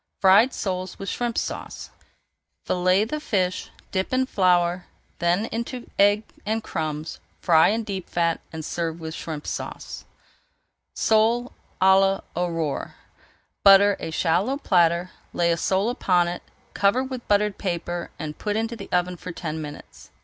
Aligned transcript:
FRIED 0.19 0.51
SOLES 0.51 0.97
WITH 0.97 1.09
SHRIMP 1.09 1.37
SAUCE 1.37 1.91
Fillet 2.65 3.03
the 3.05 3.19
fish, 3.19 3.69
dip 3.91 4.11
in 4.11 4.25
flour, 4.25 4.87
then 5.19 5.45
into 5.51 5.87
egg 5.99 6.23
and 6.43 6.63
crumbs, 6.63 7.19
fry 7.39 7.67
in 7.67 7.83
deep 7.83 8.09
fat, 8.09 8.41
and 8.51 8.65
serve 8.65 8.99
with 8.99 9.13
Shrimp 9.13 9.45
Sauce. 9.45 10.05
[Page 10.07 11.05
384] 11.05 11.05
SOLE 11.05 11.53
À 11.81 12.23
L'AURORE 12.35 12.95
Butter 13.63 13.95
a 13.99 14.09
shallow 14.09 14.57
platter, 14.57 15.11
lay 15.33 15.51
a 15.51 15.55
sole 15.57 15.91
upon 15.91 16.27
it, 16.27 16.41
cover 16.73 17.03
with 17.03 17.27
buttered 17.27 17.59
paper 17.59 18.09
and 18.17 18.39
put 18.39 18.55
into 18.55 18.75
the 18.75 18.89
oven 18.91 19.15
for 19.17 19.31
ten 19.31 19.61
minutes. 19.61 20.09